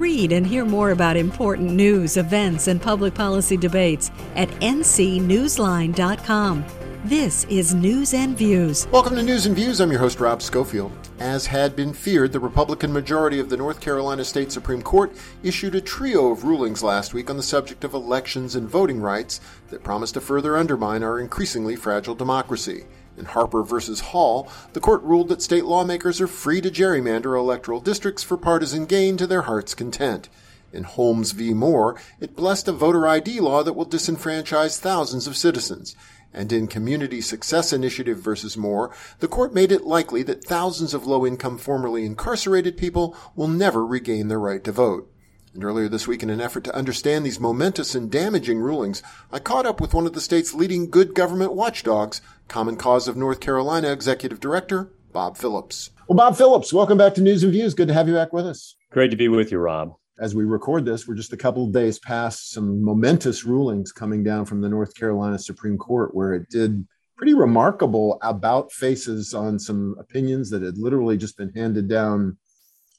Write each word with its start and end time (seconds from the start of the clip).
Read 0.00 0.32
and 0.32 0.46
hear 0.46 0.64
more 0.64 0.92
about 0.92 1.18
important 1.18 1.72
news, 1.72 2.16
events, 2.16 2.68
and 2.68 2.80
public 2.80 3.12
policy 3.12 3.58
debates 3.58 4.10
at 4.34 4.48
ncnewsline.com. 4.60 6.64
This 7.04 7.44
is 7.50 7.74
News 7.74 8.14
and 8.14 8.34
Views. 8.34 8.86
Welcome 8.86 9.16
to 9.16 9.22
News 9.22 9.44
and 9.44 9.54
Views. 9.54 9.78
I'm 9.78 9.90
your 9.90 10.00
host, 10.00 10.18
Rob 10.18 10.40
Schofield. 10.40 10.90
As 11.18 11.44
had 11.44 11.76
been 11.76 11.92
feared, 11.92 12.32
the 12.32 12.40
Republican 12.40 12.94
majority 12.94 13.40
of 13.40 13.50
the 13.50 13.58
North 13.58 13.82
Carolina 13.82 14.24
State 14.24 14.50
Supreme 14.50 14.80
Court 14.80 15.12
issued 15.42 15.74
a 15.74 15.82
trio 15.82 16.30
of 16.30 16.44
rulings 16.44 16.82
last 16.82 17.12
week 17.12 17.28
on 17.28 17.36
the 17.36 17.42
subject 17.42 17.84
of 17.84 17.92
elections 17.92 18.54
and 18.54 18.70
voting 18.70 19.02
rights 19.02 19.38
that 19.68 19.84
promise 19.84 20.12
to 20.12 20.20
further 20.22 20.56
undermine 20.56 21.02
our 21.02 21.20
increasingly 21.20 21.76
fragile 21.76 22.14
democracy. 22.14 22.86
In 23.18 23.26
Harper 23.26 23.62
v. 23.62 23.94
Hall, 23.96 24.48
the 24.72 24.80
court 24.80 25.02
ruled 25.02 25.28
that 25.28 25.42
state 25.42 25.64
lawmakers 25.64 26.20
are 26.20 26.26
free 26.26 26.60
to 26.60 26.70
gerrymander 26.70 27.38
electoral 27.38 27.80
districts 27.80 28.22
for 28.22 28.36
partisan 28.36 28.86
gain 28.86 29.16
to 29.16 29.26
their 29.26 29.42
heart's 29.42 29.74
content. 29.74 30.28
In 30.72 30.84
Holmes 30.84 31.32
v. 31.32 31.52
Moore, 31.52 32.00
it 32.20 32.36
blessed 32.36 32.68
a 32.68 32.72
voter 32.72 33.06
ID 33.06 33.40
law 33.40 33.62
that 33.62 33.72
will 33.72 33.86
disenfranchise 33.86 34.78
thousands 34.78 35.26
of 35.26 35.36
citizens. 35.36 35.96
And 36.32 36.52
in 36.52 36.68
Community 36.68 37.20
Success 37.20 37.72
Initiative 37.72 38.18
versus 38.18 38.56
Moore, 38.56 38.94
the 39.18 39.26
court 39.26 39.52
made 39.52 39.72
it 39.72 39.84
likely 39.84 40.22
that 40.22 40.44
thousands 40.44 40.94
of 40.94 41.06
low 41.06 41.26
income 41.26 41.58
formerly 41.58 42.06
incarcerated 42.06 42.76
people 42.76 43.16
will 43.34 43.48
never 43.48 43.84
regain 43.84 44.28
their 44.28 44.38
right 44.38 44.62
to 44.62 44.70
vote. 44.70 45.12
And 45.52 45.64
earlier 45.64 45.88
this 45.88 46.06
week, 46.06 46.22
in 46.22 46.30
an 46.30 46.40
effort 46.40 46.64
to 46.64 46.74
understand 46.74 47.26
these 47.26 47.40
momentous 47.40 47.94
and 47.94 48.10
damaging 48.10 48.60
rulings, 48.60 49.02
I 49.32 49.40
caught 49.40 49.66
up 49.66 49.80
with 49.80 49.94
one 49.94 50.06
of 50.06 50.12
the 50.12 50.20
state's 50.20 50.54
leading 50.54 50.88
good 50.88 51.14
government 51.14 51.54
watchdogs, 51.54 52.20
Common 52.48 52.76
Cause 52.76 53.08
of 53.08 53.16
North 53.16 53.40
Carolina 53.40 53.90
Executive 53.90 54.38
Director, 54.38 54.92
Bob 55.12 55.36
Phillips. 55.36 55.90
Well, 56.06 56.16
Bob 56.16 56.36
Phillips, 56.36 56.72
welcome 56.72 56.98
back 56.98 57.14
to 57.14 57.20
News 57.20 57.42
and 57.42 57.52
Views. 57.52 57.74
Good 57.74 57.88
to 57.88 57.94
have 57.94 58.06
you 58.06 58.14
back 58.14 58.32
with 58.32 58.46
us. 58.46 58.76
Great 58.92 59.10
to 59.10 59.16
be 59.16 59.28
with 59.28 59.50
you, 59.50 59.58
Rob 59.58 59.94
as 60.20 60.34
we 60.34 60.44
record 60.44 60.84
this, 60.84 61.08
we're 61.08 61.14
just 61.14 61.32
a 61.32 61.36
couple 61.36 61.64
of 61.64 61.72
days 61.72 61.98
past 61.98 62.50
some 62.50 62.84
momentous 62.84 63.44
rulings 63.44 63.90
coming 63.90 64.22
down 64.22 64.44
from 64.44 64.60
the 64.60 64.68
North 64.68 64.94
Carolina 64.94 65.38
Supreme 65.38 65.78
Court, 65.78 66.14
where 66.14 66.34
it 66.34 66.48
did 66.50 66.86
pretty 67.16 67.32
remarkable 67.32 68.18
about 68.22 68.70
faces 68.70 69.32
on 69.32 69.58
some 69.58 69.96
opinions 69.98 70.50
that 70.50 70.62
had 70.62 70.76
literally 70.76 71.16
just 71.16 71.38
been 71.38 71.52
handed 71.54 71.88
down 71.88 72.36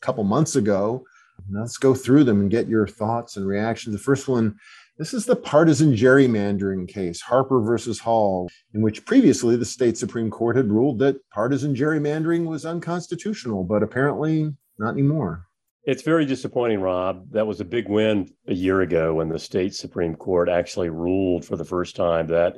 a 0.02 0.06
couple 0.06 0.24
months 0.24 0.56
ago. 0.56 1.06
Let's 1.52 1.78
go 1.78 1.94
through 1.94 2.24
them 2.24 2.40
and 2.40 2.50
get 2.50 2.68
your 2.68 2.88
thoughts 2.88 3.38
and 3.38 3.48
reactions. 3.48 3.96
The 3.96 4.02
first 4.02 4.28
one 4.28 4.56
this 5.02 5.16
is 5.16 5.26
the 5.26 5.36
partisan 5.36 5.96
gerrymandering 5.96 6.88
case, 6.88 7.22
Harper 7.22 7.60
versus 7.60 8.00
Hall, 8.00 8.52
in 8.76 8.84
which 8.84 9.04
previously 9.04 9.56
the 9.56 9.66
state 9.66 9.98
Supreme 9.98 10.30
Court 10.30 10.56
had 10.56 10.70
ruled 10.70 11.00
that 11.00 11.18
partisan 11.32 11.74
gerrymandering 11.74 12.46
was 12.46 12.68
unconstitutional, 12.68 13.64
but 13.64 13.82
apparently 13.82 14.54
not 14.78 14.92
anymore. 14.92 15.48
It's 15.86 16.04
very 16.04 16.26
disappointing, 16.26 16.82
Rob. 16.82 17.32
That 17.32 17.48
was 17.48 17.60
a 17.60 17.66
big 17.66 17.90
win 17.90 18.30
a 18.48 18.54
year 18.54 18.82
ago 18.82 19.16
when 19.16 19.30
the 19.30 19.40
state 19.40 19.74
Supreme 19.74 20.16
Court 20.16 20.50
actually 20.50 20.90
ruled 20.90 21.46
for 21.46 21.56
the 21.56 21.66
first 21.66 21.96
time 21.96 22.28
that 22.28 22.58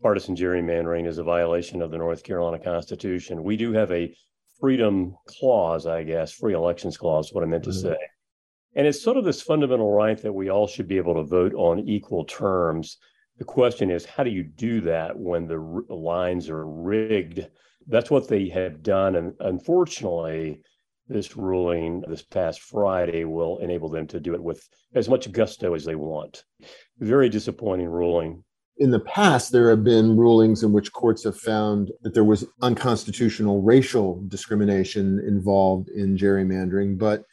partisan 0.00 0.36
gerrymandering 0.36 1.06
is 1.06 1.18
a 1.18 1.22
violation 1.22 1.82
of 1.82 1.90
the 1.90 1.98
North 1.98 2.22
Carolina 2.22 2.58
Constitution. 2.58 3.42
We 3.44 3.58
do 3.58 3.74
have 3.74 3.92
a 3.92 4.16
freedom 4.60 5.16
clause, 5.26 5.86
I 5.86 6.02
guess, 6.02 6.32
free 6.32 6.54
elections 6.54 6.96
clause, 6.96 7.32
what 7.32 7.44
I 7.44 7.46
meant 7.46 7.64
to 7.64 7.70
mm-hmm. 7.70 7.88
say. 7.88 7.96
And 8.76 8.86
it's 8.86 9.02
sort 9.02 9.16
of 9.16 9.24
this 9.24 9.42
fundamental 9.42 9.92
right 9.92 10.20
that 10.22 10.32
we 10.32 10.48
all 10.48 10.66
should 10.66 10.88
be 10.88 10.96
able 10.96 11.14
to 11.14 11.22
vote 11.22 11.54
on 11.54 11.88
equal 11.88 12.24
terms. 12.24 12.98
The 13.38 13.44
question 13.44 13.90
is, 13.90 14.04
how 14.04 14.24
do 14.24 14.30
you 14.30 14.42
do 14.42 14.80
that 14.82 15.16
when 15.16 15.46
the 15.46 15.58
r- 15.58 15.96
lines 15.96 16.48
are 16.48 16.66
rigged? 16.66 17.46
That's 17.86 18.10
what 18.10 18.28
they 18.28 18.48
have 18.48 18.82
done. 18.82 19.16
And 19.16 19.34
unfortunately, 19.40 20.60
this 21.06 21.36
ruling 21.36 22.02
this 22.08 22.22
past 22.22 22.60
Friday 22.60 23.24
will 23.24 23.58
enable 23.58 23.88
them 23.88 24.06
to 24.08 24.20
do 24.20 24.34
it 24.34 24.42
with 24.42 24.66
as 24.94 25.08
much 25.08 25.30
gusto 25.30 25.74
as 25.74 25.84
they 25.84 25.94
want. 25.94 26.44
Very 26.98 27.28
disappointing 27.28 27.88
ruling. 27.88 28.42
In 28.78 28.90
the 28.90 29.00
past, 29.00 29.52
there 29.52 29.70
have 29.70 29.84
been 29.84 30.16
rulings 30.16 30.64
in 30.64 30.72
which 30.72 30.92
courts 30.92 31.22
have 31.24 31.38
found 31.38 31.92
that 32.02 32.12
there 32.12 32.24
was 32.24 32.44
unconstitutional 32.60 33.62
racial 33.62 34.20
discrimination 34.26 35.20
involved 35.20 35.90
in 35.90 36.16
gerrymandering, 36.16 36.98
but 36.98 37.24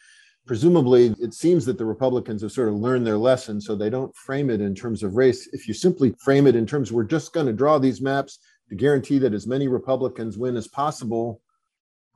presumably 0.45 1.15
it 1.19 1.33
seems 1.33 1.65
that 1.65 1.79
the 1.79 1.85
Republicans 1.85 2.43
have 2.43 2.51
sort 2.51 2.69
of 2.69 2.75
learned 2.75 3.07
their 3.07 3.17
lesson, 3.17 3.59
so 3.59 3.75
they 3.75 3.89
don't 3.89 4.15
frame 4.15 4.51
it 4.51 4.61
in 4.61 4.75
terms 4.75 5.01
of 5.01 5.15
race. 5.15 5.49
If 5.51 5.67
you 5.67 5.73
simply 5.73 6.13
frame 6.23 6.45
it 6.45 6.55
in 6.55 6.67
terms, 6.67 6.91
we're 6.91 7.03
just 7.05 7.33
going 7.33 7.47
to 7.47 7.53
draw 7.53 7.79
these 7.79 8.01
maps 8.01 8.37
to 8.69 8.75
guarantee 8.75 9.17
that 9.17 9.33
as 9.33 9.47
many 9.47 9.67
Republicans 9.67 10.37
win 10.37 10.55
as 10.55 10.67
possible, 10.67 11.41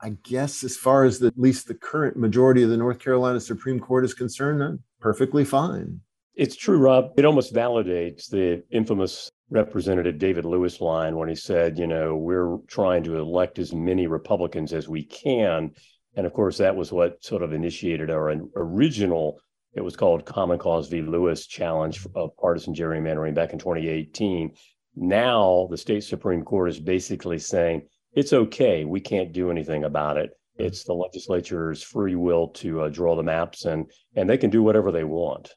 I 0.00 0.10
guess 0.22 0.62
as 0.62 0.76
far 0.76 1.04
as 1.04 1.18
the, 1.18 1.28
at 1.28 1.38
least 1.38 1.66
the 1.66 1.74
current 1.74 2.16
majority 2.16 2.62
of 2.62 2.70
the 2.70 2.76
North 2.76 3.00
Carolina 3.00 3.40
Supreme 3.40 3.80
Court 3.80 4.04
is 4.04 4.14
concerned, 4.14 4.78
perfectly 5.00 5.44
fine. 5.44 6.00
It's 6.36 6.54
true, 6.54 6.76
Rob. 6.76 7.12
It 7.16 7.24
almost 7.24 7.54
validates 7.54 8.28
the 8.28 8.62
infamous 8.70 9.30
Representative 9.48 10.18
David 10.18 10.44
Lewis 10.44 10.82
line 10.82 11.16
when 11.16 11.30
he 11.30 11.34
said, 11.34 11.78
you 11.78 11.86
know, 11.86 12.14
we're 12.14 12.58
trying 12.68 13.02
to 13.04 13.16
elect 13.16 13.58
as 13.58 13.72
many 13.72 14.06
Republicans 14.06 14.74
as 14.74 14.86
we 14.86 15.02
can. 15.02 15.70
And 16.14 16.26
of 16.26 16.34
course, 16.34 16.58
that 16.58 16.76
was 16.76 16.92
what 16.92 17.24
sort 17.24 17.42
of 17.42 17.54
initiated 17.54 18.10
our 18.10 18.34
original, 18.54 19.38
it 19.72 19.80
was 19.80 19.96
called 19.96 20.26
Common 20.26 20.58
Cause 20.58 20.88
v. 20.88 21.00
Lewis 21.00 21.46
challenge 21.46 22.06
of 22.14 22.36
partisan 22.36 22.74
gerrymandering 22.74 23.34
back 23.34 23.54
in 23.54 23.58
2018. 23.58 24.52
Now, 24.94 25.68
the 25.70 25.78
state 25.78 26.04
Supreme 26.04 26.42
Court 26.42 26.68
is 26.68 26.80
basically 26.80 27.38
saying, 27.38 27.82
it's 28.12 28.34
okay. 28.34 28.84
We 28.84 29.00
can't 29.00 29.32
do 29.32 29.50
anything 29.50 29.84
about 29.84 30.18
it. 30.18 30.30
It's 30.56 30.84
the 30.84 30.92
legislature's 30.92 31.82
free 31.82 32.14
will 32.14 32.48
to 32.48 32.82
uh, 32.82 32.88
draw 32.88 33.14
the 33.14 33.22
maps, 33.22 33.66
and 33.66 33.90
and 34.14 34.28
they 34.28 34.38
can 34.38 34.48
do 34.48 34.62
whatever 34.62 34.90
they 34.90 35.04
want. 35.04 35.54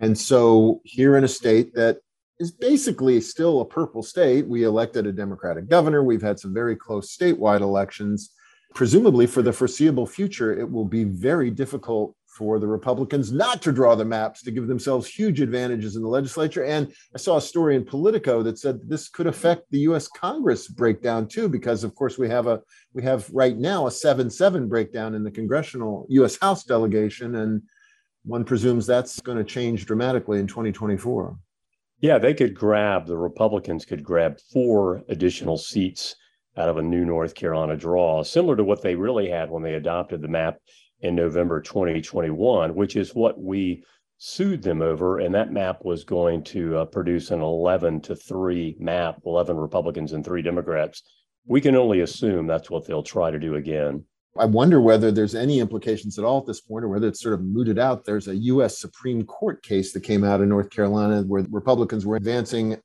And 0.00 0.16
so, 0.18 0.80
here 0.84 1.16
in 1.16 1.24
a 1.24 1.28
state 1.28 1.74
that 1.74 1.98
is 2.38 2.50
basically 2.50 3.20
still 3.20 3.60
a 3.60 3.64
purple 3.64 4.02
state, 4.02 4.46
we 4.46 4.64
elected 4.64 5.06
a 5.06 5.12
Democratic 5.12 5.68
governor. 5.68 6.02
We've 6.02 6.22
had 6.22 6.40
some 6.40 6.52
very 6.52 6.76
close 6.76 7.16
statewide 7.16 7.60
elections. 7.60 8.30
Presumably, 8.74 9.26
for 9.26 9.40
the 9.40 9.52
foreseeable 9.52 10.06
future, 10.06 10.58
it 10.58 10.68
will 10.68 10.84
be 10.84 11.04
very 11.04 11.50
difficult 11.50 12.16
for 12.36 12.58
the 12.58 12.66
Republicans 12.66 13.30
not 13.30 13.62
to 13.62 13.70
draw 13.70 13.94
the 13.94 14.04
maps 14.04 14.42
to 14.42 14.50
give 14.50 14.66
themselves 14.66 15.06
huge 15.06 15.40
advantages 15.40 15.94
in 15.94 16.02
the 16.02 16.08
legislature. 16.08 16.64
And 16.64 16.92
I 17.14 17.18
saw 17.18 17.36
a 17.36 17.40
story 17.40 17.76
in 17.76 17.84
Politico 17.84 18.42
that 18.42 18.58
said 18.58 18.80
this 18.88 19.08
could 19.08 19.28
affect 19.28 19.70
the 19.70 19.78
U.S. 19.80 20.08
Congress 20.08 20.66
breakdown 20.66 21.28
too, 21.28 21.48
because 21.48 21.84
of 21.84 21.94
course 21.94 22.18
we 22.18 22.28
have 22.28 22.48
a 22.48 22.60
we 22.92 23.04
have 23.04 23.30
right 23.30 23.56
now 23.56 23.86
a 23.86 23.90
seven-seven 23.90 24.68
breakdown 24.68 25.14
in 25.14 25.22
the 25.22 25.30
congressional 25.30 26.06
U.S. 26.10 26.36
House 26.40 26.64
delegation, 26.64 27.36
and 27.36 27.62
one 28.24 28.44
presumes 28.44 28.86
that's 28.86 29.20
going 29.20 29.38
to 29.38 29.44
change 29.44 29.86
dramatically 29.86 30.38
in 30.38 30.46
2024. 30.46 31.36
Yeah, 32.00 32.18
they 32.18 32.34
could 32.34 32.54
grab 32.54 33.06
the 33.06 33.16
Republicans 33.16 33.84
could 33.84 34.02
grab 34.02 34.38
four 34.52 35.02
additional 35.08 35.56
seats 35.56 36.16
out 36.56 36.68
of 36.68 36.76
a 36.76 36.82
new 36.82 37.04
North 37.04 37.34
Carolina 37.34 37.76
draw, 37.76 38.22
similar 38.22 38.56
to 38.56 38.64
what 38.64 38.82
they 38.82 38.94
really 38.94 39.28
had 39.28 39.50
when 39.50 39.62
they 39.62 39.74
adopted 39.74 40.22
the 40.22 40.28
map 40.28 40.58
in 41.00 41.14
November 41.14 41.60
2021, 41.60 42.74
which 42.74 42.96
is 42.96 43.14
what 43.14 43.40
we 43.40 43.84
sued 44.18 44.62
them 44.62 44.80
over. 44.80 45.18
And 45.18 45.34
that 45.34 45.52
map 45.52 45.84
was 45.84 46.04
going 46.04 46.44
to 46.44 46.78
uh, 46.78 46.84
produce 46.86 47.30
an 47.30 47.42
11 47.42 48.00
to 48.02 48.16
3 48.16 48.76
map, 48.78 49.20
11 49.26 49.56
Republicans 49.56 50.12
and 50.12 50.24
three 50.24 50.42
Democrats. 50.42 51.02
We 51.46 51.60
can 51.60 51.76
only 51.76 52.00
assume 52.00 52.46
that's 52.46 52.70
what 52.70 52.86
they'll 52.86 53.02
try 53.02 53.30
to 53.30 53.38
do 53.38 53.56
again. 53.56 54.04
I 54.36 54.46
wonder 54.46 54.80
whether 54.80 55.12
there's 55.12 55.36
any 55.36 55.60
implications 55.60 56.18
at 56.18 56.24
all 56.24 56.38
at 56.38 56.46
this 56.46 56.60
point 56.60 56.84
or 56.84 56.88
whether 56.88 57.06
it's 57.06 57.22
sort 57.22 57.34
of 57.34 57.42
mooted 57.42 57.78
out. 57.78 58.04
There's 58.04 58.26
a 58.26 58.36
U.S. 58.36 58.78
Supreme 58.78 59.24
Court 59.24 59.62
case 59.62 59.92
that 59.92 60.02
came 60.02 60.24
out 60.24 60.40
in 60.40 60.48
North 60.48 60.70
Carolina 60.70 61.22
where 61.22 61.46
Republicans 61.50 62.04
were 62.04 62.16
advancing 62.16 62.76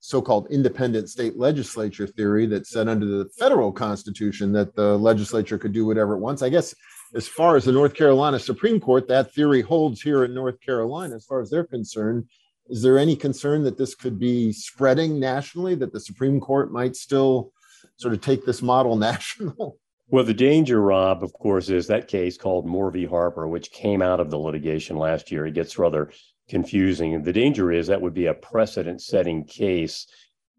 so 0.00 0.22
called 0.22 0.46
independent 0.50 1.10
state 1.10 1.38
legislature 1.38 2.06
theory 2.06 2.46
that 2.46 2.66
said 2.66 2.88
under 2.88 3.06
the 3.06 3.28
federal 3.38 3.72
constitution 3.72 4.52
that 4.52 4.74
the 4.76 4.98
legislature 4.98 5.58
could 5.58 5.72
do 5.72 5.84
whatever 5.84 6.14
it 6.14 6.20
wants. 6.20 6.42
I 6.42 6.48
guess 6.48 6.74
as 7.14 7.28
far 7.28 7.56
as 7.56 7.64
the 7.64 7.72
North 7.72 7.94
Carolina 7.94 8.38
Supreme 8.38 8.80
Court, 8.80 9.06
that 9.08 9.32
theory 9.34 9.60
holds 9.60 10.00
here 10.00 10.24
in 10.24 10.34
North 10.34 10.60
Carolina 10.60 11.16
as 11.16 11.24
far 11.26 11.40
as 11.40 11.50
they're 11.50 11.64
concerned. 11.64 12.28
Is 12.68 12.82
there 12.82 12.98
any 12.98 13.14
concern 13.14 13.62
that 13.64 13.76
this 13.76 13.94
could 13.94 14.18
be 14.18 14.52
spreading 14.52 15.20
nationally, 15.20 15.74
that 15.76 15.92
the 15.92 16.00
Supreme 16.00 16.40
Court 16.40 16.72
might 16.72 16.96
still 16.96 17.52
sort 17.96 18.14
of 18.14 18.20
take 18.20 18.44
this 18.46 18.62
model 18.62 18.96
national? 19.10 19.78
Well, 20.08 20.24
the 20.24 20.34
danger, 20.34 20.80
Rob, 20.80 21.24
of 21.24 21.32
course, 21.32 21.70
is 21.70 21.86
that 21.86 22.08
case 22.08 22.36
called 22.36 22.66
Moore 22.66 22.90
v. 22.90 23.06
Harper, 23.06 23.48
which 23.48 23.72
came 23.72 24.02
out 24.02 24.20
of 24.20 24.30
the 24.30 24.38
litigation 24.38 24.96
last 24.96 25.32
year. 25.32 25.46
It 25.46 25.54
gets 25.54 25.78
rather 25.78 26.12
confusing. 26.48 27.14
And 27.14 27.24
the 27.24 27.32
danger 27.32 27.72
is 27.72 27.86
that 27.86 28.02
would 28.02 28.14
be 28.14 28.26
a 28.26 28.34
precedent 28.34 29.00
setting 29.00 29.44
case. 29.44 30.06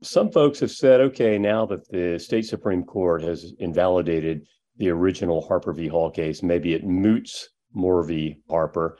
Some 0.01 0.31
folks 0.31 0.59
have 0.59 0.71
said, 0.71 0.99
okay, 0.99 1.37
now 1.37 1.65
that 1.67 1.87
the 1.89 2.17
state 2.19 2.45
Supreme 2.45 2.83
Court 2.83 3.21
has 3.21 3.53
invalidated 3.59 4.45
the 4.77 4.89
original 4.89 5.41
Harper 5.41 5.73
v. 5.73 5.87
Hall 5.87 6.09
case. 6.09 6.43
Maybe 6.43 6.73
it 6.73 6.83
moots 6.83 7.49
Moore 7.73 8.03
v. 8.03 8.41
Harper. 8.49 8.97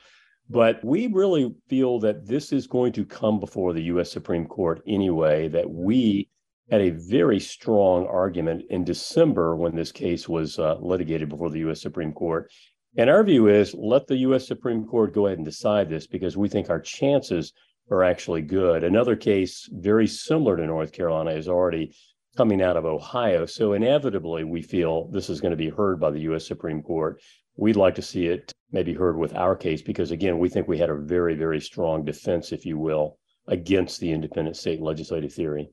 But 0.48 0.82
we 0.84 1.08
really 1.08 1.54
feel 1.68 1.98
that 2.00 2.26
this 2.26 2.52
is 2.52 2.68
going 2.68 2.92
to 2.92 3.04
come 3.04 3.40
before 3.40 3.72
the 3.72 3.82
U.S. 3.84 4.12
Supreme 4.12 4.46
Court 4.46 4.80
anyway, 4.86 5.48
that 5.48 5.68
we 5.68 6.28
had 6.70 6.80
a 6.80 6.90
very 6.90 7.38
strong 7.38 8.06
argument 8.06 8.64
in 8.70 8.84
December 8.84 9.56
when 9.56 9.76
this 9.76 9.92
case 9.92 10.28
was 10.28 10.58
uh, 10.58 10.76
litigated 10.80 11.28
before 11.28 11.50
the 11.50 11.60
U.S. 11.60 11.80
Supreme 11.80 12.12
Court. 12.12 12.50
And 12.96 13.08
our 13.08 13.22
view 13.22 13.48
is 13.48 13.74
let 13.74 14.06
the 14.06 14.16
U.S. 14.18 14.46
Supreme 14.46 14.84
Court 14.86 15.14
go 15.14 15.26
ahead 15.26 15.38
and 15.38 15.44
decide 15.44 15.88
this 15.88 16.06
because 16.06 16.36
we 16.36 16.48
think 16.48 16.68
our 16.68 16.80
chances 16.80 17.52
are 17.90 18.02
actually 18.02 18.42
good. 18.42 18.82
Another 18.82 19.14
case 19.14 19.68
very 19.72 20.06
similar 20.06 20.56
to 20.56 20.66
North 20.66 20.92
Carolina 20.92 21.30
is 21.30 21.46
already 21.46 21.94
coming 22.36 22.60
out 22.60 22.76
of 22.76 22.84
Ohio. 22.84 23.46
So 23.46 23.74
inevitably, 23.74 24.44
we 24.44 24.62
feel 24.62 25.08
this 25.08 25.30
is 25.30 25.40
going 25.40 25.52
to 25.52 25.56
be 25.56 25.70
heard 25.70 26.00
by 26.00 26.10
the 26.10 26.20
U.S. 26.20 26.46
Supreme 26.46 26.82
Court. 26.82 27.20
We'd 27.56 27.76
like 27.76 27.94
to 27.94 28.02
see 28.02 28.26
it 28.26 28.52
maybe 28.72 28.92
heard 28.92 29.16
with 29.16 29.34
our 29.34 29.54
case 29.56 29.82
because, 29.82 30.10
again, 30.10 30.38
we 30.38 30.48
think 30.48 30.66
we 30.66 30.78
had 30.78 30.90
a 30.90 30.96
very, 30.96 31.34
very 31.34 31.60
strong 31.60 32.04
defense, 32.04 32.50
if 32.50 32.66
you 32.66 32.76
will, 32.76 33.18
against 33.46 34.00
the 34.00 34.10
independent 34.10 34.56
state 34.56 34.82
legislative 34.82 35.32
theory. 35.32 35.70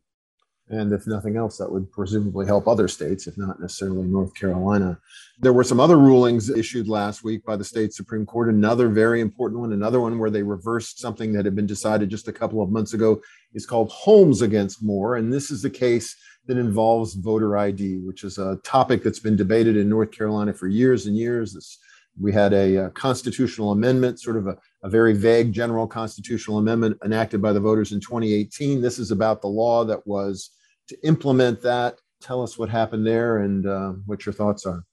And 0.69 0.93
if 0.93 1.05
nothing 1.05 1.35
else, 1.35 1.57
that 1.57 1.71
would 1.71 1.91
presumably 1.91 2.45
help 2.45 2.67
other 2.67 2.87
states, 2.87 3.27
if 3.27 3.37
not 3.37 3.59
necessarily 3.59 4.07
North 4.07 4.33
Carolina. 4.33 4.97
There 5.39 5.51
were 5.51 5.63
some 5.63 5.79
other 5.79 5.97
rulings 5.97 6.49
issued 6.49 6.87
last 6.87 7.23
week 7.23 7.45
by 7.45 7.57
the 7.57 7.65
state 7.65 7.93
Supreme 7.93 8.25
Court, 8.25 8.47
another 8.47 8.87
very 8.87 9.19
important 9.19 9.59
one, 9.59 9.73
another 9.73 9.99
one 9.99 10.17
where 10.19 10.29
they 10.29 10.41
reversed 10.41 10.99
something 10.99 11.33
that 11.33 11.43
had 11.43 11.55
been 11.55 11.65
decided 11.65 12.09
just 12.09 12.29
a 12.29 12.33
couple 12.33 12.61
of 12.61 12.71
months 12.71 12.93
ago, 12.93 13.21
is 13.53 13.65
called 13.65 13.91
Holmes 13.91 14.41
against 14.41 14.81
Moore. 14.81 15.17
And 15.17 15.33
this 15.33 15.51
is 15.51 15.61
the 15.61 15.69
case 15.69 16.15
that 16.47 16.57
involves 16.57 17.13
voter 17.13 17.57
ID, 17.57 17.99
which 17.99 18.23
is 18.23 18.37
a 18.37 18.57
topic 18.63 19.03
that's 19.03 19.19
been 19.19 19.35
debated 19.35 19.75
in 19.75 19.89
North 19.89 20.11
Carolina 20.11 20.53
for 20.53 20.67
years 20.67 21.05
and 21.07 21.17
years. 21.17 21.77
We 22.19 22.31
had 22.31 22.53
a, 22.53 22.75
a, 22.75 22.89
constitutional 22.91 23.71
amendment, 23.71 24.19
sort 24.19 24.37
of 24.37 24.47
a, 24.47 24.57
a 24.83 24.89
very 24.89 25.13
vague 25.13 25.51
general 25.51 25.87
constitutional 25.87 26.57
amendment 26.57 26.97
enacted 27.03 27.41
by 27.41 27.53
the 27.53 27.59
voters 27.59 27.93
in 27.93 27.99
2018. 27.99 28.81
This 28.81 28.99
is 28.99 29.11
about 29.11 29.41
the 29.41 29.47
law 29.47 29.85
that 29.85 30.05
was 30.05 30.51
to 30.89 31.07
implement 31.07 31.61
that. 31.61 31.99
Tell 32.21 32.43
us 32.43 32.57
what 32.57 32.69
happened 32.69 33.07
there 33.07 33.39
and 33.39 33.65
uh, 33.65 33.93
what 34.05 34.25
your 34.25 34.33
thoughts 34.33 34.65
are. 34.65 34.83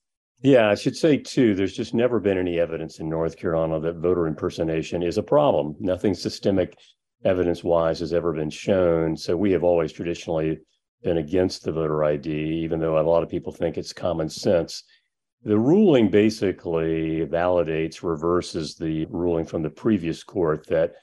Yeah, 0.41 0.69
I 0.69 0.75
should 0.75 0.95
say 0.95 1.17
too, 1.17 1.53
there's 1.53 1.75
just 1.75 1.93
never 1.93 2.19
been 2.19 2.37
any 2.37 2.59
evidence 2.59 2.99
in 2.99 3.07
North 3.07 3.37
Carolina 3.37 3.79
that 3.81 3.97
voter 3.97 4.27
impersonation 4.27 5.03
is 5.03 5.17
a 5.17 5.23
problem. 5.23 5.75
Nothing 5.79 6.15
systemic 6.15 6.77
evidence 7.23 7.63
wise 7.63 7.99
has 7.99 8.13
ever 8.13 8.33
been 8.33 8.49
shown. 8.49 9.15
So 9.15 9.37
we 9.37 9.51
have 9.51 9.63
always 9.63 9.91
traditionally 9.91 10.59
been 11.03 11.17
against 11.17 11.63
the 11.63 11.71
voter 11.71 12.03
ID, 12.03 12.29
even 12.63 12.79
though 12.79 12.99
a 12.99 13.01
lot 13.07 13.23
of 13.23 13.29
people 13.29 13.51
think 13.51 13.77
it's 13.77 13.93
common 13.93 14.29
sense. 14.29 14.83
The 15.43 15.57
ruling 15.57 16.09
basically 16.09 17.25
validates, 17.25 18.03
reverses 18.03 18.75
the 18.75 19.05
ruling 19.05 19.45
from 19.45 19.63
the 19.63 19.71
previous 19.71 20.23
court 20.23 20.67
that 20.67 20.93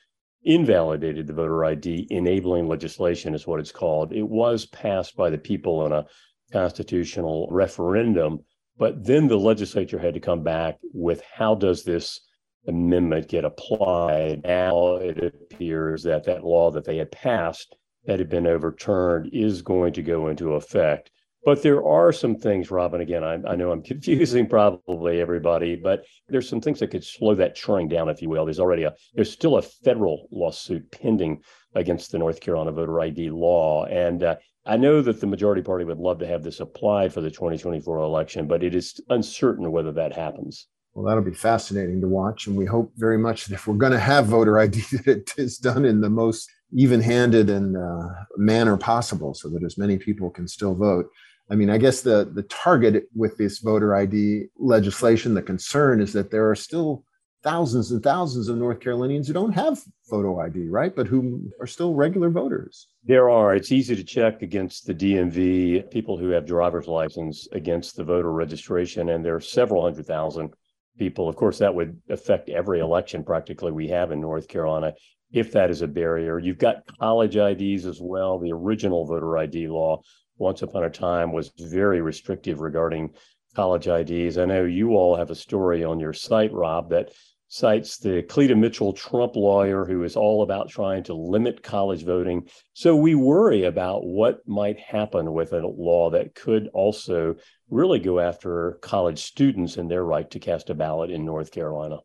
invalidated 0.45 1.27
the 1.27 1.33
voter 1.33 1.65
ID 1.65 2.07
enabling 2.11 2.69
legislation, 2.69 3.35
is 3.35 3.49
what 3.49 3.59
it's 3.59 3.73
called. 3.73 4.13
It 4.13 4.29
was 4.29 4.67
passed 4.67 5.17
by 5.17 5.31
the 5.31 5.39
people 5.39 5.85
in 5.87 5.93
a 5.93 6.07
constitutional 6.53 7.49
referendum, 7.51 8.45
but 8.77 9.05
then 9.05 9.27
the 9.27 9.39
legislature 9.39 9.99
had 9.99 10.15
to 10.15 10.21
come 10.21 10.45
back 10.45 10.79
with 10.95 11.21
how 11.23 11.57
does 11.57 11.83
this 11.83 12.21
amendment 12.69 13.29
get 13.29 13.45
applied? 13.45 14.43
Now 14.45 14.97
it 14.97 15.19
appears 15.19 16.05
that 16.05 16.25
that 16.25 16.45
law 16.45 16.71
that 16.71 16.85
they 16.85 16.99
had 16.99 17.11
passed 17.11 17.75
that 18.05 18.21
had 18.21 18.29
been 18.29 18.47
overturned 18.47 19.31
is 19.33 19.63
going 19.63 19.95
to 19.95 20.03
go 20.03 20.29
into 20.29 20.55
effect. 20.55 21.11
But 21.45 21.63
there 21.63 21.85
are 21.85 22.13
some 22.13 22.35
things, 22.37 22.71
Robin, 22.71 23.01
again, 23.01 23.25
I, 23.25 23.35
I, 23.47 23.57
know 23.57 23.71
I'm 23.71 23.83
confusing 23.93 24.47
probably 24.47 25.21
everybody, 25.21 25.77
but 25.77 26.05
there's 26.29 26.49
some 26.49 26.61
things 26.61 26.81
that 26.81 26.91
could 26.91 27.05
slow 27.05 27.35
that 27.37 27.55
churning 27.55 27.89
down, 27.89 28.09
if 28.09 28.21
you 28.21 28.29
will. 28.29 28.45
There's 28.45 28.61
already 28.61 28.83
a, 28.85 28.95
there's 29.15 29.33
still 29.33 29.57
a 29.57 29.63
federal 29.63 30.29
lawsuit 30.31 30.91
pending 30.91 31.43
against 31.75 32.13
the 32.13 32.19
North 32.19 32.41
Carolina 32.41 32.73
voter 32.73 33.01
ID 33.01 33.31
law. 33.31 33.85
And 33.85 34.23
uh, 34.23 34.37
I 34.67 34.77
know 34.77 35.01
that 35.01 35.21
the 35.21 35.27
majority 35.27 35.63
party 35.63 35.85
would 35.85 35.99
love 35.99 36.19
to 36.19 36.27
have 36.27 36.43
this 36.43 36.61
applied 36.61 37.15
for 37.15 37.21
the 37.21 37.31
2024 37.31 37.99
election, 37.99 38.47
but 38.47 38.63
it 38.63 38.75
is 38.75 39.01
uncertain 39.09 39.71
whether 39.71 39.93
that 39.93 40.13
happens. 40.13 40.67
Well, 40.93 41.07
that'll 41.07 41.23
be 41.23 41.33
fascinating 41.33 42.01
to 42.01 42.09
watch. 42.09 42.49
And 42.49 42.57
we 42.57 42.67
hope 42.67 42.93
very 42.97 43.19
much 43.19 43.47
that 43.47 43.55
if 43.55 43.67
we're 43.67 43.77
going 43.77 43.93
to 43.93 43.99
have 44.01 44.27
voter 44.27 44.59
ID, 44.59 44.81
that 44.93 45.07
it 45.07 45.33
is 45.39 45.59
done 45.59 45.85
in 45.85 46.01
the 46.01 46.11
most 46.11 46.51
even 46.73 47.01
handed 47.01 47.51
and 47.51 47.77
uh, 47.77 48.09
manner 48.37 48.77
possible 48.77 49.35
so 49.35 49.49
that 49.49 49.65
as 49.65 49.79
many 49.79 49.99
people 49.99 50.31
can 50.31 50.47
still 50.47 50.75
vote. 50.75 51.11
I 51.51 51.55
mean, 51.55 51.71
I 51.71 51.79
guess 51.79 52.03
the, 52.03 52.31
the 52.35 52.43
target 52.45 53.05
with 53.15 53.39
this 53.39 53.59
voter 53.59 53.95
ID 53.97 54.47
legislation, 54.59 55.35
the 55.35 55.43
concern 55.43 56.01
is 56.01 56.13
that 56.13 56.31
there 56.31 56.51
are 56.51 56.57
still 56.57 57.05
thousands 57.43 57.91
and 57.91 58.03
thousands 58.03 58.49
of 58.49 58.59
North 58.59 58.81
Carolinians 58.81 59.27
who 59.27 59.33
don't 59.33 59.53
have 59.53 59.81
photo 60.11 60.41
ID, 60.41 60.69
right? 60.69 60.95
But 60.95 61.07
who 61.07 61.51
are 61.61 61.67
still 61.67 61.95
regular 61.95 62.29
voters. 62.31 62.89
There 63.05 63.31
are. 63.31 63.55
It's 63.55 63.73
easy 63.73 63.97
to 63.97 64.05
check 64.05 64.43
against 64.43 64.87
the 64.87 64.95
DMV, 64.95 65.91
people 65.91 66.19
who 66.19 66.31
have 66.31 66.47
driver's 66.47 66.87
license 66.87 67.49
against 67.53 67.97
the 67.97 68.05
voter 68.05 68.33
registration, 68.33 69.11
and 69.11 69.25
there 69.25 69.37
are 69.37 69.41
several 69.41 69.83
hundred 69.83 70.07
thousand 70.07 70.51
people. 70.99 71.29
Of 71.29 71.37
course, 71.37 71.59
that 71.59 71.75
would 71.75 72.01
affect 72.11 72.49
every 72.49 72.81
election 72.81 73.25
practically 73.25 73.73
we 73.73 73.89
have 73.89 74.11
in 74.11 74.21
North 74.21 74.49
Carolina 74.49 74.93
if 75.33 75.53
that 75.53 75.71
is 75.71 75.83
a 75.83 75.89
barrier. 75.89 76.39
You've 76.39 76.59
got 76.59 76.85
college 76.99 77.37
IDs 77.37 77.87
as 77.87 78.01
well. 78.01 78.39
The 78.39 78.53
original 78.53 79.05
voter 79.07 79.37
ID 79.39 79.69
law, 79.69 80.03
once 80.39 80.63
upon 80.63 80.85
a 80.85 80.91
time, 80.91 81.33
was 81.33 81.53
very 81.59 82.01
restrictive 82.01 82.61
regarding 82.61 83.11
college 83.55 83.89
IDs. 83.89 84.39
I 84.39 84.45
know 84.45 84.65
you 84.65 84.91
all 84.91 85.17
have 85.17 85.31
a 85.31 85.35
story 85.35 85.85
on 85.85 86.01
your 86.01 86.13
site, 86.13 86.53
Rob, 86.53 86.91
that 86.91 87.13
cites 87.49 87.97
the 87.97 88.23
Cleta 88.23 88.55
Mitchell 88.55 88.93
Trump 88.93 89.35
lawyer 89.35 89.87
who 89.87 90.05
is 90.05 90.17
all 90.17 90.43
about 90.43 90.69
trying 90.69 91.03
to 91.05 91.15
limit 91.15 91.63
college 91.63 92.05
voting. 92.05 92.47
So 92.75 92.95
we 92.95 93.15
worry 93.15 93.65
about 93.65 94.05
what 94.05 94.47
might 94.47 94.79
happen 94.79 95.33
with 95.33 95.55
a 95.55 95.67
law 95.67 96.11
that 96.11 96.35
could 96.35 96.69
also 96.75 97.37
really 97.71 98.01
go 98.01 98.21
after 98.21 98.79
college 98.83 99.23
students 99.23 99.79
and 99.79 99.91
their 99.91 100.05
right 100.05 100.31
to 100.31 100.39
cast 100.39 100.69
a 100.69 100.75
ballot 100.75 101.11
in 101.11 101.25
North 101.25 101.51
Carolina 101.51 101.99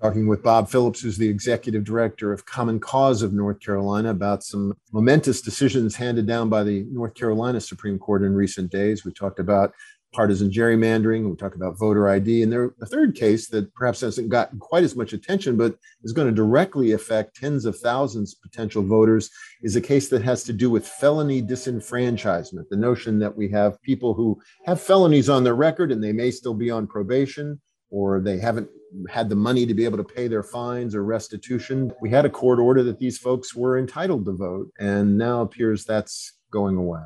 talking 0.00 0.26
with 0.26 0.42
Bob 0.42 0.68
Phillips, 0.68 1.00
who's 1.00 1.18
the 1.18 1.28
executive 1.28 1.84
director 1.84 2.32
of 2.32 2.46
Common 2.46 2.80
Cause 2.80 3.22
of 3.22 3.32
North 3.32 3.60
Carolina, 3.60 4.10
about 4.10 4.42
some 4.42 4.74
momentous 4.92 5.42
decisions 5.42 5.94
handed 5.94 6.26
down 6.26 6.48
by 6.48 6.64
the 6.64 6.86
North 6.90 7.14
Carolina 7.14 7.60
Supreme 7.60 7.98
Court 7.98 8.22
in 8.22 8.34
recent 8.34 8.70
days. 8.70 9.04
We 9.04 9.12
talked 9.12 9.38
about 9.38 9.74
partisan 10.12 10.50
gerrymandering, 10.50 11.28
we 11.28 11.36
talked 11.36 11.54
about 11.54 11.78
voter 11.78 12.08
ID, 12.08 12.42
and 12.42 12.50
there 12.50 12.74
a 12.82 12.86
third 12.86 13.14
case 13.14 13.48
that 13.48 13.72
perhaps 13.74 14.00
hasn't 14.00 14.28
gotten 14.28 14.58
quite 14.58 14.82
as 14.82 14.96
much 14.96 15.12
attention, 15.12 15.56
but 15.56 15.76
is 16.02 16.12
going 16.12 16.26
to 16.26 16.34
directly 16.34 16.92
affect 16.92 17.36
tens 17.36 17.64
of 17.64 17.78
thousands 17.78 18.34
of 18.34 18.42
potential 18.42 18.82
voters, 18.82 19.30
is 19.62 19.76
a 19.76 19.80
case 19.80 20.08
that 20.08 20.22
has 20.22 20.42
to 20.44 20.52
do 20.52 20.68
with 20.68 20.88
felony 20.88 21.40
disenfranchisement. 21.40 22.68
The 22.70 22.76
notion 22.76 23.20
that 23.20 23.36
we 23.36 23.48
have 23.50 23.80
people 23.82 24.14
who 24.14 24.40
have 24.64 24.80
felonies 24.80 25.28
on 25.28 25.44
their 25.44 25.54
record 25.54 25.92
and 25.92 26.02
they 26.02 26.12
may 26.12 26.30
still 26.30 26.54
be 26.54 26.70
on 26.70 26.88
probation 26.88 27.60
or 27.90 28.20
they 28.20 28.38
haven't 28.38 28.68
had 29.08 29.28
the 29.28 29.36
money 29.36 29.66
to 29.66 29.74
be 29.74 29.84
able 29.84 29.98
to 29.98 30.04
pay 30.04 30.28
their 30.28 30.42
fines 30.42 30.94
or 30.94 31.04
restitution. 31.04 31.92
We 32.00 32.10
had 32.10 32.24
a 32.24 32.30
court 32.30 32.58
order 32.58 32.82
that 32.82 32.98
these 32.98 33.18
folks 33.18 33.54
were 33.54 33.78
entitled 33.78 34.24
to 34.26 34.32
vote, 34.32 34.70
and 34.78 35.16
now 35.16 35.42
appears 35.42 35.84
that's 35.84 36.38
going 36.52 36.76
away. 36.76 37.02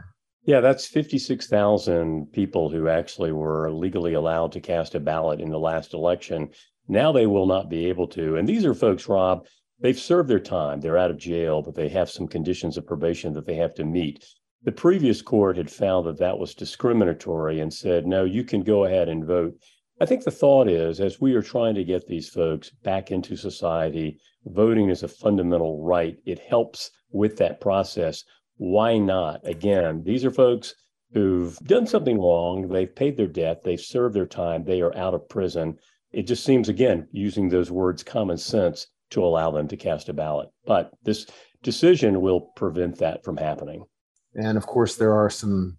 Yeah, 0.47 0.61
that's 0.61 0.87
56,000 0.87 2.31
people 2.33 2.69
who 2.69 2.89
actually 2.89 3.33
were 3.33 3.71
legally 3.71 4.15
allowed 4.15 4.53
to 4.53 4.61
cast 4.61 4.95
a 4.95 5.01
ballot 5.01 5.41
in 5.41 5.51
the 5.51 5.59
last 5.59 5.95
election. 5.95 6.51
Now 6.87 7.13
they 7.13 7.27
will 7.27 7.47
not 7.47 7.71
be 7.71 7.87
able 7.87 8.07
to. 8.09 8.37
And 8.37 8.47
these 8.47 8.67
are 8.67 8.75
folks, 8.75 9.09
Rob, 9.09 9.47
they've 9.81 9.99
served 9.99 10.29
their 10.29 10.41
time. 10.41 10.81
They're 10.81 10.99
out 10.99 11.11
of 11.11 11.17
jail, 11.17 11.63
but 11.63 11.75
they 11.75 11.89
have 11.89 12.11
some 12.11 12.29
conditions 12.29 12.77
of 12.77 12.87
probation 12.87 13.33
that 13.33 13.47
they 13.47 13.57
have 13.57 13.75
to 13.77 13.85
meet. 13.85 14.23
The 14.65 14.73
previous 14.73 15.23
court 15.23 15.57
had 15.57 15.71
found 15.71 16.07
that 16.07 16.19
that 16.19 16.39
was 16.39 16.55
discriminatory 16.55 17.61
and 17.61 17.73
said, 17.73 18.07
no, 18.07 18.25
you 18.25 18.45
can 18.45 18.63
go 18.63 18.85
ahead 18.85 19.09
and 19.09 19.25
vote 19.25 19.55
I 20.01 20.07
think 20.07 20.25
the 20.25 20.31
thought 20.31 20.69
is 20.69 21.01
as 21.01 21.21
we 21.21 21.35
are 21.35 21.43
trying 21.43 21.77
to 21.77 21.85
get 21.85 22.07
these 22.07 22.29
folks 22.29 22.71
back 22.83 23.13
into 23.13 23.37
society, 23.37 24.19
voting 24.45 24.91
is 24.91 25.03
a 25.03 25.09
fundamental 25.09 25.85
right. 25.85 26.17
It 26.27 26.41
helps 26.41 26.91
with 27.13 27.37
that 27.37 27.61
process. 27.61 28.25
Why 28.57 28.99
not? 28.99 29.47
Again, 29.47 30.03
these 30.05 30.25
are 30.25 30.33
folks 30.33 30.75
who've 31.13 31.57
done 31.61 31.87
something 31.87 32.19
wrong. 32.19 32.69
They've 32.69 32.95
paid 32.95 33.17
their 33.17 33.29
debt. 33.29 33.63
They've 33.63 33.81
served 33.81 34.17
their 34.17 34.27
time. 34.27 34.65
They 34.65 34.81
are 34.81 34.97
out 34.97 35.15
of 35.15 35.29
prison. 35.29 35.79
It 36.11 36.27
just 36.27 36.45
seems, 36.45 36.69
again, 36.69 37.09
using 37.13 37.49
those 37.49 37.71
words, 37.71 38.03
common 38.03 38.37
sense, 38.37 38.89
to 39.11 39.25
allow 39.25 39.53
them 39.53 39.69
to 39.69 39.77
cast 39.77 40.09
a 40.09 40.13
ballot. 40.13 40.49
But 40.67 40.91
this 41.05 41.27
decision 41.63 42.21
will 42.21 42.41
prevent 42.57 42.99
that 42.99 43.25
from 43.25 43.37
happening. 43.37 43.85
And 44.35 44.57
of 44.59 44.67
course, 44.67 44.97
there 44.97 45.15
are 45.15 45.31
some 45.31 45.79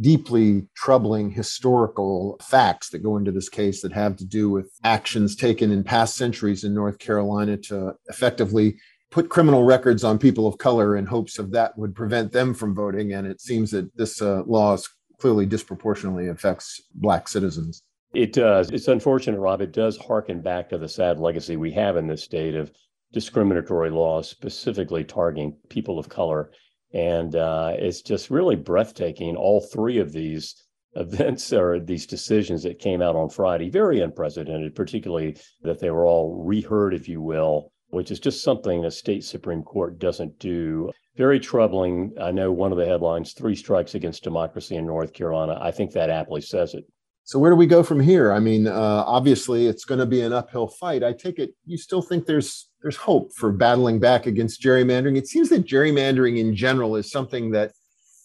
deeply 0.00 0.66
troubling 0.74 1.30
historical 1.30 2.36
facts 2.42 2.90
that 2.90 3.02
go 3.02 3.16
into 3.16 3.32
this 3.32 3.48
case 3.48 3.82
that 3.82 3.92
have 3.92 4.16
to 4.16 4.24
do 4.24 4.48
with 4.50 4.72
actions 4.84 5.36
taken 5.36 5.70
in 5.70 5.84
past 5.84 6.16
centuries 6.16 6.64
in 6.64 6.74
North 6.74 6.98
Carolina 6.98 7.56
to 7.56 7.94
effectively 8.08 8.76
put 9.10 9.28
criminal 9.28 9.64
records 9.64 10.04
on 10.04 10.18
people 10.18 10.46
of 10.46 10.58
color 10.58 10.96
in 10.96 11.04
hopes 11.04 11.38
of 11.38 11.50
that 11.50 11.76
would 11.76 11.94
prevent 11.94 12.32
them 12.32 12.54
from 12.54 12.74
voting. 12.74 13.12
And 13.12 13.26
it 13.26 13.40
seems 13.40 13.70
that 13.72 13.94
this 13.96 14.22
uh, 14.22 14.42
law 14.46 14.74
is 14.74 14.88
clearly 15.20 15.46
disproportionately 15.46 16.28
affects 16.28 16.80
Black 16.94 17.28
citizens. 17.28 17.82
It 18.14 18.32
does. 18.32 18.70
It's 18.70 18.88
unfortunate, 18.88 19.38
Rob. 19.38 19.60
It 19.60 19.72
does 19.72 19.96
harken 19.96 20.40
back 20.40 20.68
to 20.70 20.78
the 20.78 20.88
sad 20.88 21.20
legacy 21.20 21.56
we 21.56 21.72
have 21.72 21.96
in 21.96 22.06
this 22.06 22.24
state 22.24 22.54
of 22.54 22.72
discriminatory 23.12 23.90
laws, 23.90 24.28
specifically 24.28 25.04
targeting 25.04 25.56
people 25.68 25.98
of 25.98 26.08
color 26.08 26.50
and 26.92 27.36
uh, 27.36 27.72
it's 27.76 28.02
just 28.02 28.30
really 28.30 28.56
breathtaking. 28.56 29.36
All 29.36 29.60
three 29.60 29.98
of 29.98 30.12
these 30.12 30.54
events 30.94 31.52
or 31.52 31.78
these 31.78 32.06
decisions 32.06 32.62
that 32.64 32.80
came 32.80 33.00
out 33.00 33.16
on 33.16 33.30
Friday, 33.30 33.70
very 33.70 34.00
unprecedented, 34.00 34.74
particularly 34.74 35.36
that 35.62 35.78
they 35.78 35.90
were 35.90 36.06
all 36.06 36.44
reheard, 36.44 36.94
if 36.94 37.08
you 37.08 37.20
will, 37.20 37.72
which 37.90 38.10
is 38.10 38.18
just 38.18 38.42
something 38.42 38.84
a 38.84 38.90
state 38.90 39.24
Supreme 39.24 39.62
Court 39.62 39.98
doesn't 39.98 40.38
do. 40.38 40.90
Very 41.16 41.38
troubling. 41.38 42.12
I 42.20 42.30
know 42.30 42.50
one 42.50 42.72
of 42.72 42.78
the 42.78 42.86
headlines, 42.86 43.32
Three 43.34 43.54
Strikes 43.54 43.94
Against 43.94 44.24
Democracy 44.24 44.76
in 44.76 44.86
North 44.86 45.12
Carolina. 45.12 45.58
I 45.60 45.70
think 45.70 45.92
that 45.92 46.10
aptly 46.10 46.40
says 46.40 46.74
it. 46.74 46.84
So 47.24 47.38
where 47.38 47.50
do 47.50 47.56
we 47.56 47.66
go 47.66 47.82
from 47.82 48.00
here? 48.00 48.32
I 48.32 48.40
mean, 48.40 48.66
uh, 48.66 49.04
obviously 49.06 49.66
it's 49.66 49.84
going 49.84 50.00
to 50.00 50.06
be 50.06 50.22
an 50.22 50.32
uphill 50.32 50.66
fight. 50.66 51.04
I 51.04 51.12
take 51.12 51.38
it 51.38 51.50
you 51.64 51.76
still 51.76 52.02
think 52.02 52.26
there's 52.26 52.69
there's 52.82 52.96
hope 52.96 53.32
for 53.34 53.52
battling 53.52 53.98
back 53.98 54.26
against 54.26 54.62
gerrymandering. 54.62 55.16
It 55.16 55.28
seems 55.28 55.48
that 55.50 55.66
gerrymandering 55.66 56.38
in 56.38 56.54
general 56.54 56.96
is 56.96 57.10
something 57.10 57.50
that 57.52 57.72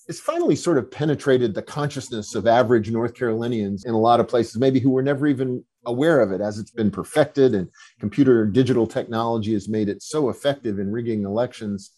has 0.07 0.19
finally 0.19 0.55
sort 0.55 0.77
of 0.77 0.91
penetrated 0.91 1.53
the 1.53 1.61
consciousness 1.61 2.35
of 2.35 2.47
average 2.47 2.91
North 2.91 3.15
Carolinians 3.15 3.85
in 3.85 3.93
a 3.93 3.99
lot 3.99 4.19
of 4.19 4.27
places, 4.27 4.57
maybe 4.57 4.79
who 4.79 4.91
were 4.91 5.01
never 5.01 5.27
even 5.27 5.63
aware 5.85 6.21
of 6.21 6.31
it 6.31 6.41
as 6.41 6.57
it's 6.57 6.71
been 6.71 6.91
perfected 6.91 7.53
and 7.53 7.69
computer 7.99 8.45
digital 8.45 8.87
technology 8.87 9.53
has 9.53 9.67
made 9.67 9.89
it 9.89 10.01
so 10.01 10.29
effective 10.29 10.79
in 10.79 10.91
rigging 10.91 11.25
elections. 11.25 11.91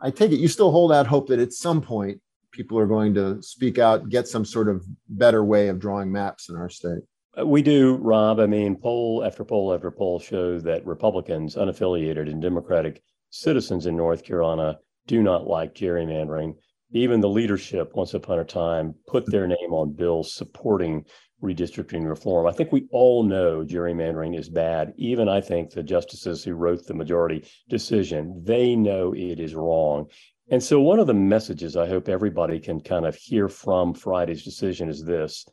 I 0.00 0.10
take 0.10 0.32
it 0.32 0.40
you 0.40 0.48
still 0.48 0.70
hold 0.70 0.92
out 0.92 1.06
hope 1.06 1.28
that 1.28 1.38
at 1.38 1.52
some 1.52 1.80
point 1.80 2.20
people 2.50 2.78
are 2.78 2.86
going 2.86 3.14
to 3.14 3.42
speak 3.42 3.78
out, 3.78 4.08
get 4.08 4.26
some 4.26 4.44
sort 4.44 4.68
of 4.68 4.84
better 5.08 5.44
way 5.44 5.68
of 5.68 5.78
drawing 5.78 6.10
maps 6.10 6.48
in 6.48 6.56
our 6.56 6.70
state. 6.70 7.02
We 7.44 7.62
do, 7.62 7.96
Rob. 7.96 8.40
I 8.40 8.46
mean, 8.46 8.76
poll 8.76 9.24
after 9.24 9.44
poll 9.44 9.72
after 9.74 9.90
poll 9.90 10.18
shows 10.18 10.62
that 10.64 10.86
Republicans, 10.86 11.56
unaffiliated 11.56 12.30
and 12.30 12.40
Democratic 12.42 13.02
citizens 13.30 13.86
in 13.86 13.96
North 13.96 14.24
Carolina 14.24 14.78
do 15.06 15.22
not 15.22 15.46
like 15.46 15.74
gerrymandering. 15.74 16.54
Even 16.92 17.20
the 17.20 17.28
leadership, 17.28 17.94
once 17.94 18.14
upon 18.14 18.40
a 18.40 18.44
time, 18.44 18.94
put 19.06 19.24
their 19.26 19.46
name 19.46 19.72
on 19.72 19.92
bills 19.92 20.34
supporting 20.34 21.04
redistricting 21.42 22.06
reform. 22.06 22.46
I 22.46 22.52
think 22.52 22.72
we 22.72 22.86
all 22.90 23.22
know 23.22 23.64
gerrymandering 23.64 24.38
is 24.38 24.48
bad. 24.48 24.92
Even 24.96 25.28
I 25.28 25.40
think 25.40 25.70
the 25.70 25.82
justices 25.82 26.44
who 26.44 26.54
wrote 26.54 26.86
the 26.86 26.94
majority 26.94 27.44
decision, 27.68 28.42
they 28.44 28.74
know 28.76 29.14
it 29.14 29.40
is 29.40 29.54
wrong. 29.54 30.06
And 30.50 30.62
so, 30.62 30.80
one 30.80 30.98
of 30.98 31.06
the 31.06 31.14
messages 31.14 31.76
I 31.76 31.86
hope 31.86 32.08
everybody 32.08 32.58
can 32.58 32.80
kind 32.80 33.06
of 33.06 33.14
hear 33.14 33.48
from 33.48 33.94
Friday's 33.94 34.44
decision 34.44 34.88
is 34.88 35.04
this 35.04 35.46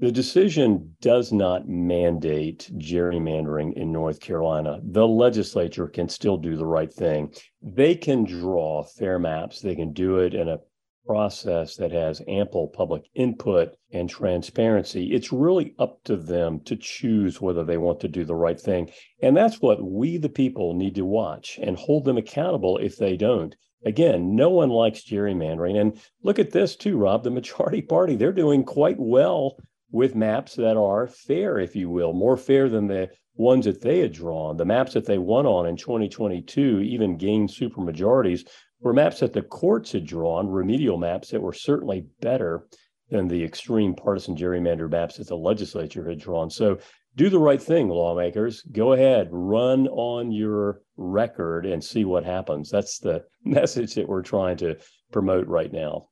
the 0.00 0.12
decision 0.12 0.94
does 1.00 1.32
not 1.32 1.68
mandate 1.68 2.70
gerrymandering 2.76 3.72
in 3.72 3.90
North 3.90 4.20
Carolina. 4.20 4.78
The 4.82 5.08
legislature 5.08 5.88
can 5.88 6.08
still 6.08 6.36
do 6.36 6.56
the 6.56 6.66
right 6.66 6.92
thing. 6.92 7.34
They 7.60 7.96
can 7.96 8.22
draw 8.22 8.84
fair 8.84 9.18
maps, 9.18 9.60
they 9.60 9.74
can 9.74 9.92
do 9.92 10.18
it 10.18 10.34
in 10.34 10.48
a 10.48 10.60
process 11.04 11.74
that 11.76 11.90
has 11.90 12.22
ample 12.28 12.68
public 12.68 13.02
input 13.14 13.74
and 13.90 14.08
transparency. 14.08 15.12
It's 15.12 15.32
really 15.32 15.74
up 15.80 16.04
to 16.04 16.16
them 16.16 16.60
to 16.66 16.76
choose 16.76 17.40
whether 17.40 17.64
they 17.64 17.78
want 17.78 17.98
to 18.00 18.08
do 18.08 18.24
the 18.24 18.36
right 18.36 18.60
thing. 18.60 18.90
And 19.20 19.36
that's 19.36 19.60
what 19.60 19.82
we, 19.82 20.16
the 20.18 20.28
people, 20.28 20.74
need 20.74 20.94
to 20.94 21.04
watch 21.04 21.58
and 21.60 21.76
hold 21.76 22.04
them 22.04 22.18
accountable 22.18 22.78
if 22.78 22.98
they 22.98 23.16
don't. 23.16 23.56
Again, 23.84 24.36
no 24.36 24.50
one 24.50 24.68
likes 24.68 25.02
gerrymandering. 25.02 25.80
And 25.80 26.00
look 26.22 26.38
at 26.38 26.52
this 26.52 26.76
too, 26.76 26.96
Rob. 26.98 27.24
The 27.24 27.30
majority 27.30 27.82
party, 27.96 28.14
they're 28.14 28.32
doing 28.32 28.62
quite 28.62 28.98
well 28.98 29.56
with 29.90 30.14
maps 30.14 30.54
that 30.56 30.76
are 30.76 31.06
fair, 31.06 31.58
if 31.58 31.74
you 31.74 31.88
will, 31.88 32.12
more 32.12 32.36
fair 32.36 32.68
than 32.68 32.86
the 32.86 33.08
ones 33.34 33.64
that 33.64 33.80
they 33.80 34.00
had 34.00 34.12
drawn. 34.12 34.56
The 34.56 34.64
maps 34.64 34.94
that 34.94 35.06
they 35.06 35.18
won 35.18 35.46
on 35.46 35.66
in 35.66 35.76
2022 35.76 36.80
even 36.80 37.16
gained 37.16 37.48
supermajorities 37.48 38.46
were 38.80 38.92
maps 38.92 39.20
that 39.20 39.32
the 39.32 39.42
courts 39.42 39.92
had 39.92 40.04
drawn, 40.04 40.48
remedial 40.48 40.98
maps 40.98 41.30
that 41.30 41.40
were 41.40 41.52
certainly 41.52 42.06
better 42.20 42.66
than 43.10 43.28
the 43.28 43.42
extreme 43.42 43.94
partisan 43.94 44.36
gerrymander 44.36 44.90
maps 44.90 45.16
that 45.16 45.28
the 45.28 45.36
legislature 45.36 46.08
had 46.08 46.18
drawn. 46.18 46.50
So 46.50 46.78
do 47.16 47.30
the 47.30 47.38
right 47.38 47.60
thing, 47.60 47.88
lawmakers. 47.88 48.62
Go 48.72 48.92
ahead, 48.92 49.28
run 49.30 49.88
on 49.88 50.30
your 50.30 50.82
record 50.96 51.66
and 51.66 51.82
see 51.82 52.04
what 52.04 52.24
happens. 52.24 52.70
That's 52.70 52.98
the 52.98 53.24
message 53.44 53.94
that 53.94 54.08
we're 54.08 54.22
trying 54.22 54.56
to 54.58 54.76
promote 55.10 55.46
right 55.46 55.72
now. 55.72 56.08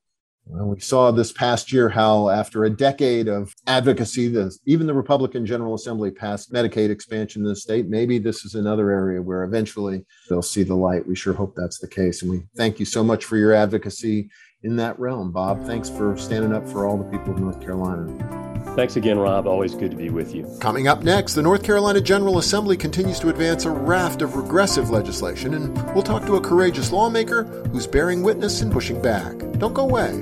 Well, 0.48 0.66
we 0.66 0.80
saw 0.80 1.10
this 1.10 1.32
past 1.32 1.72
year 1.72 1.88
how, 1.88 2.28
after 2.28 2.64
a 2.64 2.70
decade 2.70 3.26
of 3.26 3.52
advocacy, 3.66 4.28
the, 4.28 4.56
even 4.64 4.86
the 4.86 4.94
Republican 4.94 5.44
General 5.44 5.74
Assembly 5.74 6.12
passed 6.12 6.52
Medicaid 6.52 6.88
expansion 6.88 7.42
in 7.42 7.48
the 7.48 7.56
state. 7.56 7.88
Maybe 7.88 8.18
this 8.18 8.44
is 8.44 8.54
another 8.54 8.90
area 8.90 9.20
where 9.20 9.42
eventually 9.42 10.06
they'll 10.28 10.42
see 10.42 10.62
the 10.62 10.76
light. 10.76 11.06
We 11.06 11.16
sure 11.16 11.34
hope 11.34 11.54
that's 11.56 11.80
the 11.80 11.88
case. 11.88 12.22
And 12.22 12.30
we 12.30 12.42
thank 12.56 12.78
you 12.78 12.86
so 12.86 13.02
much 13.02 13.24
for 13.24 13.36
your 13.36 13.54
advocacy 13.54 14.30
in 14.62 14.76
that 14.76 14.98
realm. 15.00 15.32
Bob, 15.32 15.64
thanks 15.64 15.90
for 15.90 16.16
standing 16.16 16.52
up 16.52 16.66
for 16.68 16.86
all 16.86 16.96
the 16.96 17.10
people 17.10 17.32
of 17.32 17.40
North 17.40 17.60
Carolina. 17.60 18.55
Thanks 18.76 18.97
again, 18.97 19.18
Rob. 19.18 19.47
Always 19.47 19.75
good 19.75 19.90
to 19.90 19.97
be 19.97 20.11
with 20.11 20.35
you. 20.35 20.47
Coming 20.61 20.87
up 20.87 21.02
next, 21.02 21.33
the 21.33 21.40
North 21.40 21.62
Carolina 21.62 21.99
General 21.99 22.38
Assembly 22.38 22.76
continues 22.76 23.18
to 23.21 23.30
advance 23.30 23.64
a 23.64 23.71
raft 23.71 24.21
of 24.21 24.37
regressive 24.37 24.90
legislation, 24.90 25.54
and 25.54 25.95
we'll 25.95 26.02
talk 26.02 26.26
to 26.26 26.37
a 26.37 26.40
courageous 26.42 26.92
lawmaker 26.92 27.45
who's 27.73 27.87
bearing 27.87 28.23
witness 28.23 28.61
and 28.61 28.71
pushing 28.71 29.00
back. 29.00 29.33
Don't 29.59 29.73
go 29.73 29.88
away. 29.88 30.12